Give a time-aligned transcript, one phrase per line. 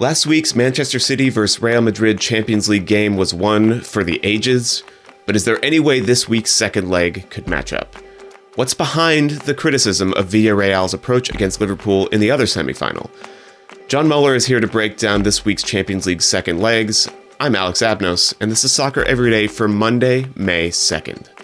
[0.00, 1.60] Last week's Manchester City vs.
[1.60, 4.82] Real Madrid Champions League game was one for the ages,
[5.26, 7.94] but is there any way this week's second leg could match up?
[8.54, 13.10] What's behind the criticism of Villarreal's approach against Liverpool in the other semifinal?
[13.88, 17.06] John Muller is here to break down this week's Champions League second legs.
[17.38, 21.39] I'm Alex Abnos, and this is Soccer Every Day for Monday, May 2nd.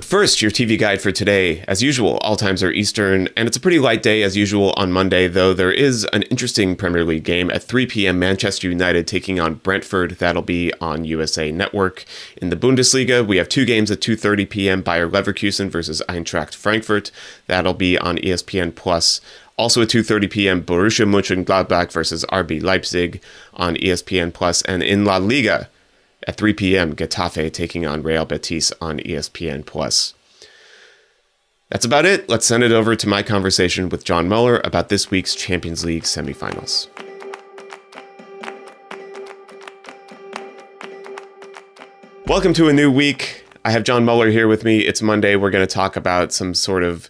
[0.00, 1.62] But first, your TV guide for today.
[1.68, 4.92] As usual, all times are Eastern, and it's a pretty light day as usual on
[4.92, 8.18] Monday, though there is an interesting Premier League game at 3 p.m.
[8.18, 10.12] Manchester United taking on Brentford.
[10.12, 12.06] That'll be on USA Network.
[12.40, 14.80] In the Bundesliga, we have two games at 2:30 p.m.
[14.80, 17.10] Bayer Leverkusen versus Eintracht Frankfurt.
[17.46, 19.20] That'll be on ESPN Plus.
[19.58, 20.62] Also at 2:30 p.m.
[20.62, 23.20] Borussia Mönchengladbach versus RB Leipzig
[23.52, 25.68] on ESPN Plus, and in La Liga.
[26.26, 30.12] At 3 p.m., Getafe taking on Real Betis on ESPN Plus.
[31.70, 32.28] That's about it.
[32.28, 36.02] Let's send it over to my conversation with John Muller about this week's Champions League
[36.02, 36.88] semifinals.
[42.26, 43.46] Welcome to a new week.
[43.64, 44.80] I have John Muller here with me.
[44.80, 45.36] It's Monday.
[45.36, 47.08] We're going to talk about some sort of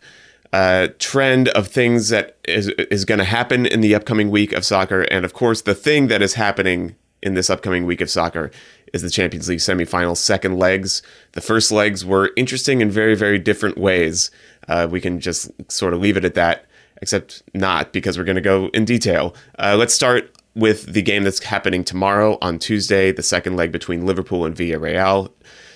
[0.52, 4.64] uh, trend of things that is is going to happen in the upcoming week of
[4.64, 8.50] soccer, and of course, the thing that is happening in this upcoming week of soccer
[8.92, 11.02] is the Champions League semifinal second legs.
[11.32, 14.30] The first legs were interesting in very, very different ways.
[14.68, 16.66] Uh, we can just sort of leave it at that,
[17.00, 19.34] except not because we're going to go in detail.
[19.58, 24.06] Uh, let's start with the game that's happening tomorrow on Tuesday, the second leg between
[24.06, 25.30] Liverpool and Villarreal.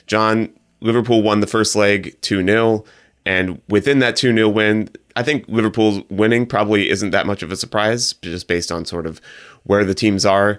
[0.07, 2.85] John, Liverpool won the first leg 2 0.
[3.27, 7.53] And within that 2 0 win, I think Liverpool's winning probably isn't that much of
[7.53, 9.21] a surprise, just based on sort of
[9.63, 10.59] where the teams are.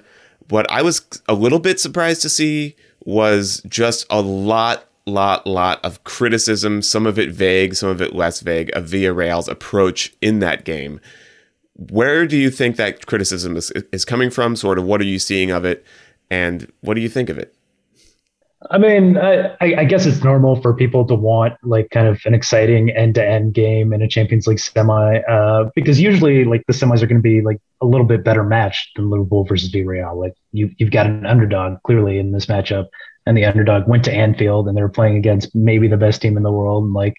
[0.49, 5.83] What I was a little bit surprised to see was just a lot, lot, lot
[5.83, 10.39] of criticism, some of it vague, some of it less vague, of Villarreal's approach in
[10.39, 10.99] that game.
[11.75, 14.55] Where do you think that criticism is, is coming from?
[14.55, 15.85] Sort of what are you seeing of it?
[16.29, 17.54] And what do you think of it?
[18.71, 22.33] I mean, I, I, guess it's normal for people to want like kind of an
[22.33, 27.07] exciting end-to-end game in a Champions League semi, uh, because usually like the semis are
[27.07, 30.15] going to be like a little bit better matched than Liverpool versus Villarreal.
[30.19, 32.87] Like you, you've got an underdog clearly in this matchup,
[33.25, 36.43] and the underdog went to Anfield and they're playing against maybe the best team in
[36.43, 36.85] the world.
[36.85, 37.15] And like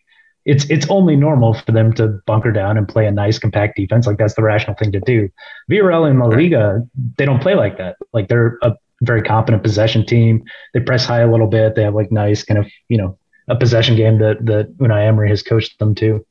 [0.47, 4.07] it's it's only normal for them to bunker down and play a nice compact defense.
[4.07, 5.29] Like that's the rational thing to do.
[5.71, 6.83] Villarreal in La Liga,
[7.19, 7.97] they don't play like that.
[8.13, 10.45] Like they're a very competent possession team.
[10.75, 11.75] They press high a little bit.
[11.75, 13.19] They have like nice kind of you know
[13.49, 16.25] a possession game that that Unai Emery has coached them to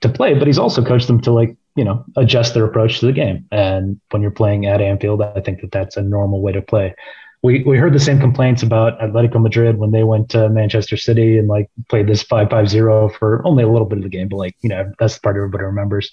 [0.00, 3.06] to play, but he's also coached them to like you know adjust their approach to
[3.06, 3.46] the game.
[3.50, 6.94] And when you're playing at Anfield, I think that that's a normal way to play.
[7.42, 11.38] We we heard the same complaints about Atletico Madrid when they went to Manchester City
[11.38, 14.28] and like played this five five zero for only a little bit of the game,
[14.28, 16.10] but like you know that's the part everybody remembers.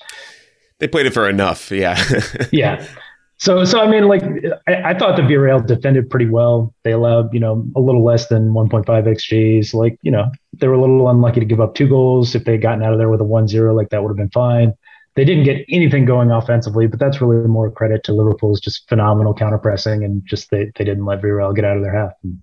[0.80, 2.04] They played it for enough, yeah.
[2.52, 2.86] yeah.
[3.38, 4.24] So, so I mean, like,
[4.68, 6.74] I, I, thought the Villarreal defended pretty well.
[6.84, 9.74] They allowed, you know, a little less than 1.5 xGs.
[9.74, 12.36] Like, you know, they were a little unlucky to give up two goals.
[12.36, 14.30] If they had gotten out of there with a 1-0, like that would have been
[14.30, 14.74] fine.
[15.16, 19.34] They didn't get anything going offensively, but that's really more credit to Liverpool's just phenomenal
[19.34, 22.14] counter pressing and just they, they didn't let Villarreal get out of their half.
[22.24, 22.40] And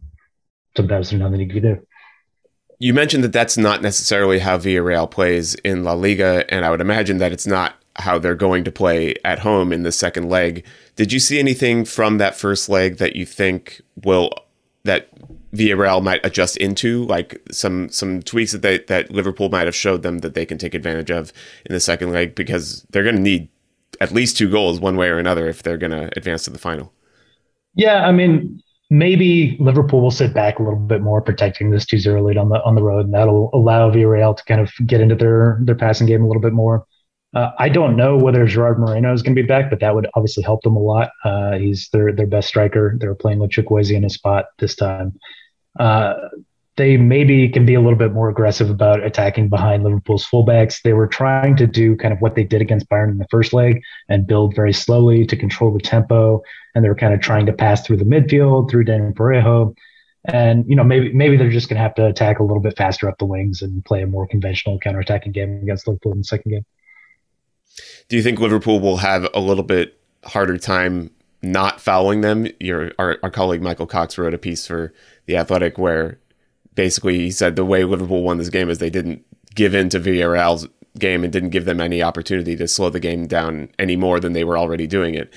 [0.76, 1.86] sometimes there's nothing you can do.
[2.78, 6.80] You mentioned that that's not necessarily how Villarreal plays in La Liga, and I would
[6.80, 10.64] imagine that it's not how they're going to play at home in the second leg.
[10.96, 14.30] Did you see anything from that first leg that you think will
[14.84, 15.08] that
[15.52, 20.02] Villarreal might adjust into, like some some tweaks that they, that Liverpool might have showed
[20.02, 21.32] them that they can take advantage of
[21.66, 23.48] in the second leg because they're going to need
[24.00, 26.58] at least two goals one way or another if they're going to advance to the
[26.58, 26.92] final.
[27.74, 32.24] Yeah, I mean, maybe Liverpool will sit back a little bit more, protecting this 2-0
[32.24, 35.14] lead on the on the road, and that'll allow Villarreal to kind of get into
[35.14, 36.86] their their passing game a little bit more.
[37.32, 40.08] Uh, I don't know whether Gerard Moreno is going to be back, but that would
[40.14, 41.10] obviously help them a lot.
[41.24, 42.96] Uh, he's their their best striker.
[42.98, 45.18] They're playing with Chukwueze in his spot this time.
[45.78, 46.14] Uh,
[46.76, 50.80] they maybe can be a little bit more aggressive about attacking behind Liverpool's fullbacks.
[50.82, 53.52] They were trying to do kind of what they did against Bayern in the first
[53.52, 56.42] leg and build very slowly to control the tempo.
[56.74, 59.76] And they were kind of trying to pass through the midfield through Daniel Parejo.
[60.24, 62.76] And you know maybe maybe they're just going to have to attack a little bit
[62.76, 66.24] faster up the wings and play a more conventional counterattacking game against Liverpool in the
[66.24, 66.64] second game.
[68.08, 71.10] Do you think Liverpool will have a little bit harder time
[71.42, 72.46] not fouling them?
[72.58, 74.92] Your our, our colleague Michael Cox wrote a piece for
[75.26, 76.18] the Athletic where
[76.74, 79.24] basically he said the way Liverpool won this game is they didn't
[79.54, 80.66] give in to Villarreal's
[80.98, 84.32] game and didn't give them any opportunity to slow the game down any more than
[84.32, 85.32] they were already doing it.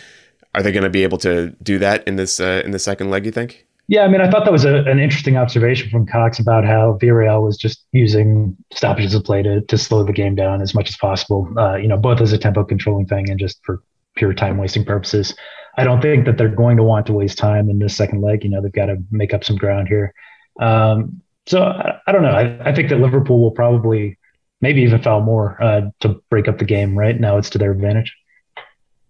[0.56, 3.10] Are they going to be able to do that in this uh, in the second
[3.10, 3.26] leg?
[3.26, 3.66] You think?
[3.88, 6.98] Yeah, I mean, I thought that was a, an interesting observation from Cox about how
[7.02, 10.90] Villarreal was just using stoppages of play to, to slow the game down as much
[10.90, 11.48] as possible.
[11.58, 13.84] Uh, you know, both as a tempo controlling thing and just for
[14.16, 15.36] pure time wasting purposes.
[15.78, 18.44] I don't think that they're going to want to waste time in this second leg.
[18.44, 20.14] You know, they've got to make up some ground here.
[20.60, 22.30] Um, so I, I, don't know.
[22.30, 24.18] I, I, think that Liverpool will probably
[24.62, 26.98] maybe even foul more uh, to break up the game.
[26.98, 28.16] Right now, it's to their advantage.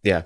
[0.03, 0.23] Yeah.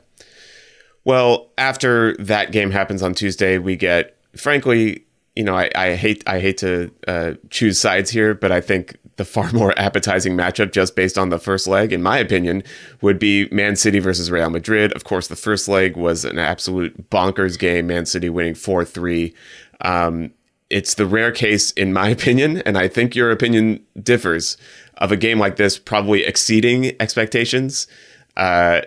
[1.04, 5.04] Well, after that game happens on Tuesday, we get, frankly,
[5.36, 8.98] you know, I, I hate I hate to uh, choose sides here, but I think
[9.18, 12.64] the far more appetizing matchup, just based on the first leg, in my opinion,
[13.02, 14.94] would be Man City versus Real Madrid.
[14.94, 17.88] Of course, the first leg was an absolute bonkers game.
[17.88, 19.36] Man City winning four three.
[19.82, 20.32] Um,
[20.70, 24.58] it's the rare case, in my opinion, and I think your opinion differs,
[24.98, 27.88] of a game like this probably exceeding expectations.
[28.36, 28.82] Uh,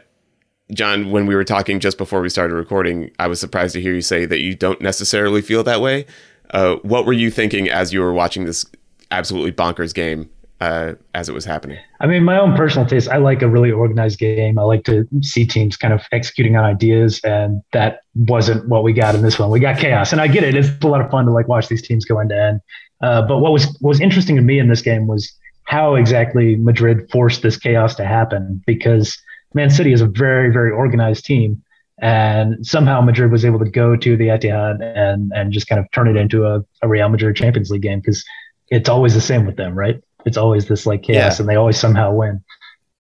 [0.73, 3.95] John, when we were talking just before we started recording, I was surprised to hear
[3.95, 6.07] you say that you don't necessarily feel that way.
[6.51, 8.65] Uh, what were you thinking as you were watching this
[9.11, 10.29] absolutely bonkers game
[10.61, 11.79] uh, as it was happening?
[12.01, 14.59] I mean, my own personal taste, I like a really organized game.
[14.59, 18.93] I like to see teams kind of executing on ideas, and that wasn't what we
[18.93, 19.51] got in this one.
[19.51, 20.55] We got chaos, and I get it.
[20.55, 22.61] It's a lot of fun to like watch these teams go end to end.
[23.03, 25.33] Uh, but what was what was interesting to me in this game was
[25.65, 29.17] how exactly Madrid forced this chaos to happen because
[29.55, 31.63] Man City is a very very organized team,
[32.01, 35.91] and somehow Madrid was able to go to the Etihad and and just kind of
[35.93, 38.25] turn it into a, a Real Madrid Champions League game because
[38.69, 40.03] it's always the same with them, right?
[40.25, 41.43] It's always this like chaos, yeah.
[41.43, 42.43] and they always somehow win.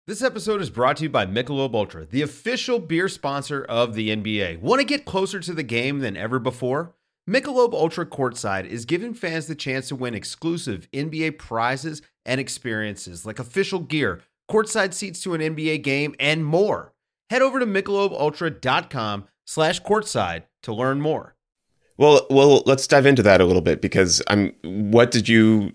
[0.08, 4.10] This episode is brought to you by Michelob Ultra, the official beer sponsor of the
[4.10, 4.60] NBA.
[4.60, 6.96] Want to get closer to the game than ever before?
[7.30, 13.24] Michelob Ultra Courtside is giving fans the chance to win exclusive NBA prizes and experiences
[13.24, 16.94] like official gear, courtside seats to an NBA game, and more.
[17.30, 21.36] Head over to michelobultra.com slash courtside to learn more.
[21.98, 24.54] Well, well, let's dive into that a little bit because I'm.
[24.64, 25.74] What did you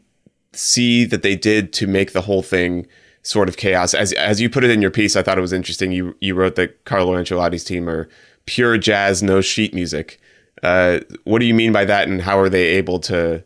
[0.53, 2.87] see that they did to make the whole thing
[3.23, 3.93] sort of chaos?
[3.93, 5.93] As as you put it in your piece, I thought it was interesting.
[5.93, 8.09] You you wrote that Carlo Ancelotti's team are
[8.47, 10.19] pure jazz, no sheet music.
[10.62, 13.44] Uh, what do you mean by that, and how are they able to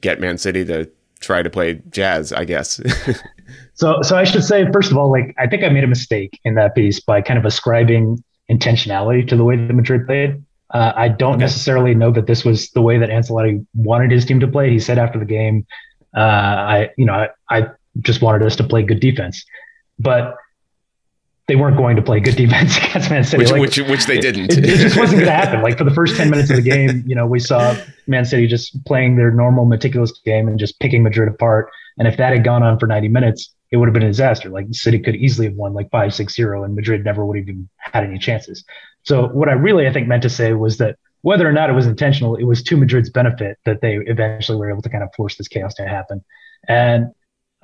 [0.00, 0.90] get Man City to
[1.20, 2.32] try to play jazz?
[2.32, 2.80] I guess.
[3.74, 6.40] so, so I should say first of all, like I think I made a mistake
[6.44, 10.42] in that piece by kind of ascribing intentionality to the way that Madrid played.
[10.70, 11.40] Uh, I don't okay.
[11.40, 14.70] necessarily know that this was the way that Ancelotti wanted his team to play.
[14.70, 15.66] He said after the game,
[16.16, 17.68] uh, "I, you know, I, I
[18.00, 19.44] just wanted us to play good defense,"
[19.98, 20.34] but
[21.48, 24.18] they weren't going to play good defense against Man City, which, like, which, which, they
[24.18, 24.52] didn't.
[24.52, 25.62] It, it just wasn't going to happen.
[25.62, 27.76] Like for the first ten minutes of the game, you know, we saw
[28.06, 31.70] Man City just playing their normal, meticulous game and just picking Madrid apart.
[31.98, 34.48] And if that had gone on for ninety minutes, it would have been a disaster.
[34.48, 37.48] Like City could easily have won like five, six, zero, and Madrid never would have
[37.48, 38.64] even had any chances.
[39.02, 41.74] So what I really I think meant to say was that whether or not it
[41.74, 45.10] was intentional, it was to Madrid's benefit that they eventually were able to kind of
[45.16, 46.24] force this chaos to happen.
[46.68, 47.12] And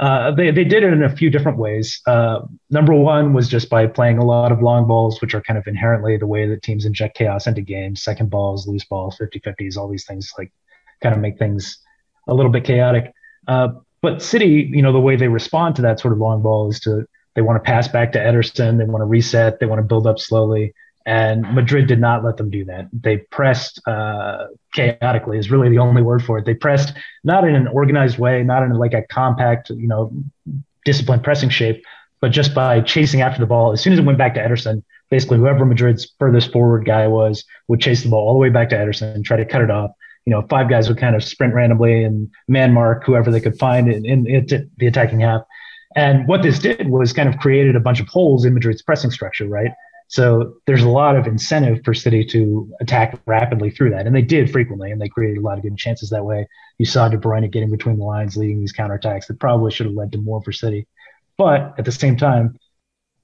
[0.02, 2.02] uh, they, they did it in a few different ways.
[2.08, 2.40] Uh,
[2.70, 5.64] number one was just by playing a lot of long balls, which are kind of
[5.68, 8.02] inherently the way that teams inject chaos into games.
[8.02, 10.50] Second balls, loose balls, 50 50s, all these things like
[11.00, 11.78] kind of make things
[12.26, 13.12] a little bit chaotic.
[13.46, 13.68] Uh,
[14.00, 16.80] but City, you know, the way they respond to that sort of long ball is
[16.80, 17.06] to
[17.36, 20.08] they want to pass back to Ederson, they want to reset, they want to build
[20.08, 20.74] up slowly
[21.06, 22.88] and Madrid did not let them do that.
[22.92, 26.46] They pressed uh, chaotically is really the only word for it.
[26.46, 30.12] They pressed not in an organized way, not in like a compact, you know,
[30.84, 31.84] disciplined pressing shape,
[32.20, 33.72] but just by chasing after the ball.
[33.72, 37.44] As soon as it went back to Ederson, basically whoever Madrid's furthest forward guy was
[37.68, 39.70] would chase the ball all the way back to Ederson and try to cut it
[39.70, 39.90] off.
[40.24, 43.58] You know, five guys would kind of sprint randomly and man mark whoever they could
[43.58, 45.42] find in, in, in the attacking half.
[45.94, 49.10] And what this did was kind of created a bunch of holes in Madrid's pressing
[49.10, 49.72] structure, right?
[50.12, 54.06] So there's a lot of incentive for City to attack rapidly through that.
[54.06, 56.46] And they did frequently, and they created a lot of good chances that way.
[56.76, 59.94] You saw De Bruyne getting between the lines, leading these counterattacks that probably should have
[59.94, 60.86] led to more for City.
[61.38, 62.58] But at the same time,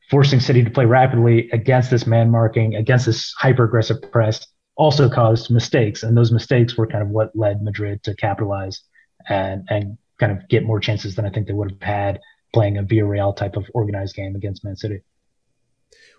[0.09, 5.11] forcing City to play rapidly against this man marking, against this hyper aggressive press, also
[5.11, 6.04] caused mistakes.
[6.04, 8.80] And those mistakes were kind of what led Madrid to capitalize
[9.28, 12.21] and, and kind of get more chances than I think they would have had
[12.54, 15.02] playing a Villarreal type of organized game against Man City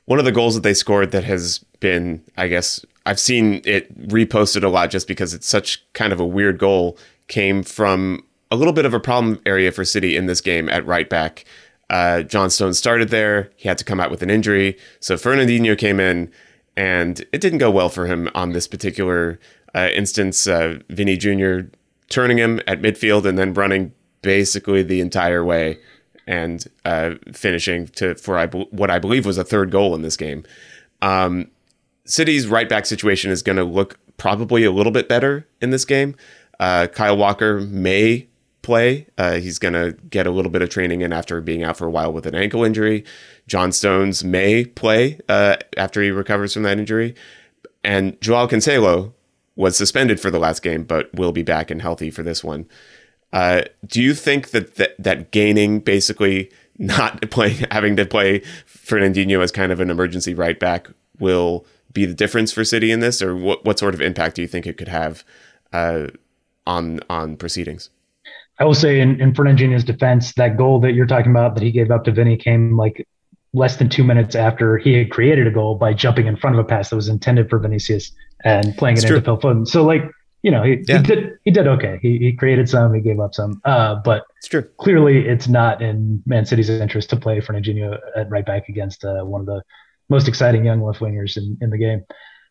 [0.05, 4.07] one of the goals that they scored that has been, I guess, I've seen it
[4.07, 6.97] reposted a lot just because it's such kind of a weird goal,
[7.27, 10.85] came from a little bit of a problem area for City in this game at
[10.85, 11.45] right back.
[11.89, 13.51] Uh, John Stones started there.
[13.55, 14.77] He had to come out with an injury.
[14.99, 16.31] So Fernandinho came in,
[16.75, 19.39] and it didn't go well for him on this particular
[19.75, 20.47] uh, instance.
[20.47, 21.61] Uh, Vinny Jr.
[22.09, 25.79] turning him at midfield and then running basically the entire way
[26.29, 30.15] and uh, finishing to for I, what I believe was a third goal in this
[30.15, 30.45] game.
[31.01, 31.50] Um,
[32.05, 35.86] City's right back situation is going to look probably a little bit better in this
[35.86, 36.15] game.
[36.59, 38.27] Uh, Kyle Walker may
[38.62, 39.07] play.
[39.17, 41.88] Uh, he's going to get a little bit of training in after being out for
[41.88, 43.03] a while with an ankle injury.
[43.48, 47.15] John Stones may play uh, after he recovers from that injury.
[47.83, 49.13] And Joao Cancelo
[49.55, 52.67] was suspended for the last game, but will be back and healthy for this one.
[53.31, 59.41] Uh, do you think that, that that gaining basically not playing, having to play Fernandinho
[59.43, 60.88] as kind of an emergency right back
[61.19, 64.41] will be the difference for City in this, or what what sort of impact do
[64.41, 65.24] you think it could have
[65.74, 66.07] uh,
[66.65, 67.89] on on proceedings?
[68.59, 71.71] I will say in, in Fernandinho's defense, that goal that you're talking about that he
[71.71, 73.07] gave up to Vinny came like
[73.53, 76.63] less than two minutes after he had created a goal by jumping in front of
[76.63, 78.12] a pass that was intended for Vinicius
[78.43, 79.67] and playing it into Phil Foden.
[79.67, 80.03] So like,
[80.41, 80.98] you know, he, yeah.
[80.98, 82.00] he, did he did okay.
[82.01, 83.62] He, he created some, he gave up some.
[83.65, 84.63] Uh, but it's true.
[84.77, 89.24] Clearly, it's not in Man City's interest to play Fernandinho at right back against uh,
[89.24, 89.62] one of the
[90.10, 92.03] most exciting young left wingers in, in the game.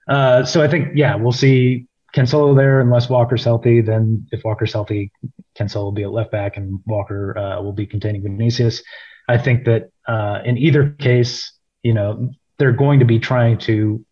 [0.09, 3.81] Uh, so I think, yeah, we'll see Cancelo there unless Walker's healthy.
[3.81, 5.11] Then if Walker's healthy,
[5.59, 8.83] Cancelo will be at left back and Walker uh, will be containing Vinicius.
[9.29, 11.53] I think that uh, in either case,
[11.83, 14.05] you know, they're going to be trying to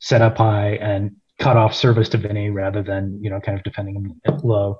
[0.00, 3.64] set up high and cut off service to Vinny rather than, you know, kind of
[3.64, 4.78] defending him low.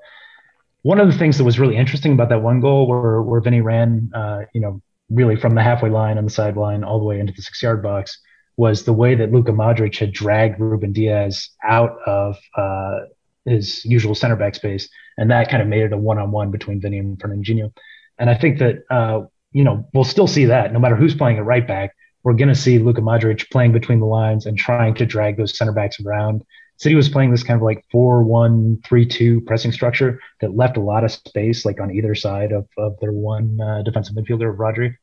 [0.82, 3.60] One of the things that was really interesting about that one goal where, where Vinny
[3.60, 7.18] ran, uh, you know, really from the halfway line on the sideline all the way
[7.18, 8.18] into the six yard box
[8.56, 13.00] was the way that Luka Modric had dragged Ruben Dias out of uh,
[13.46, 14.88] his usual center back space.
[15.16, 17.72] And that kind of made it a one on one between Vinny and Fernandinho.
[18.18, 21.38] And I think that, uh, you know, we'll still see that no matter who's playing
[21.38, 21.96] at right back.
[22.22, 25.56] We're going to see Luka Modric playing between the lines and trying to drag those
[25.56, 26.42] center backs around.
[26.76, 30.76] City was playing this kind of like 4 1 3 2 pressing structure that left
[30.76, 34.56] a lot of space, like on either side of, of their one uh, defensive midfielder,
[34.56, 34.94] Rodri.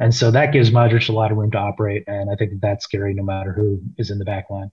[0.00, 2.04] And so that gives Modric a lot of room to operate.
[2.06, 4.72] And I think that's scary no matter who is in the back line.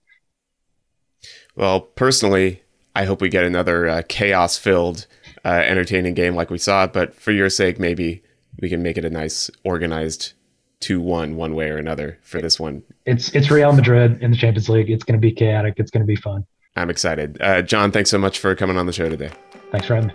[1.54, 2.62] Well, personally,
[2.96, 5.06] I hope we get another uh, chaos filled,
[5.44, 6.86] uh, entertaining game like we saw.
[6.86, 8.22] But for your sake, maybe
[8.60, 10.32] we can make it a nice, organized
[10.80, 12.82] 2 1 one way or another for this one.
[13.06, 14.90] It's, it's Real Madrid in the Champions League.
[14.90, 15.74] It's going to be chaotic.
[15.76, 16.46] It's going to be fun.
[16.76, 17.38] I'm excited.
[17.40, 19.30] Uh, John, thanks so much for coming on the show today.
[19.72, 20.14] Thanks for having me.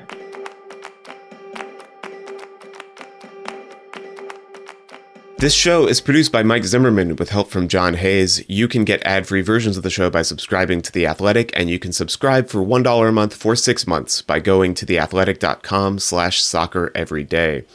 [5.43, 8.49] This show is produced by Mike Zimmerman with help from John Hayes.
[8.49, 11.79] You can get ad-free versions of the show by subscribing to The Athletic, and you
[11.79, 16.93] can subscribe for $1 a month for six months by going to theathletic.com slash soccer
[16.95, 17.65] every day.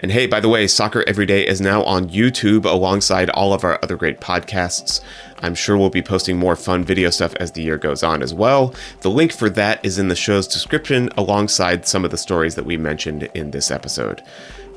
[0.00, 3.64] And hey, by the way, Soccer Every Day is now on YouTube alongside all of
[3.64, 5.00] our other great podcasts.
[5.38, 8.34] I'm sure we'll be posting more fun video stuff as the year goes on as
[8.34, 8.74] well.
[9.00, 12.66] The link for that is in the show's description alongside some of the stories that
[12.66, 14.22] we mentioned in this episode.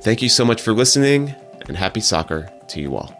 [0.01, 1.35] Thank you so much for listening
[1.67, 3.18] and happy soccer to you all.